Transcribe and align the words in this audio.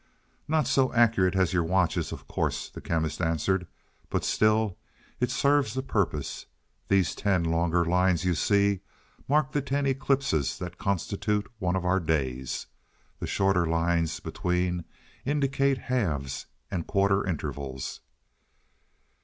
"Not 0.47 0.65
so 0.65 0.91
accurate 0.93 1.35
as 1.35 1.53
your 1.53 1.63
watches, 1.63 2.11
of 2.11 2.27
course," 2.27 2.69
the 2.69 2.81
Chemist 2.81 3.21
answered. 3.21 3.67
"But 4.09 4.23
still, 4.25 4.75
it 5.19 5.29
serves 5.29 5.75
the 5.75 5.83
purpose. 5.83 6.47
These 6.87 7.13
ten 7.13 7.43
longer 7.43 7.85
lines, 7.85 8.25
you 8.25 8.33
see, 8.33 8.79
mark 9.27 9.51
the 9.51 9.61
ten 9.61 9.85
eclipses 9.85 10.57
that 10.57 10.79
constitute 10.79 11.45
one 11.59 11.75
of 11.75 11.85
our 11.85 11.99
days. 11.99 12.65
The 13.19 13.27
shorter 13.27 13.67
lines 13.67 14.19
between 14.19 14.85
indicate 15.23 15.77
halves 15.77 16.47
and 16.71 16.87
quarter 16.87 17.23
intervals." 17.23 17.99